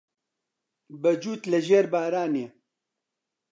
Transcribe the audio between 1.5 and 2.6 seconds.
لە ژێر بارانێ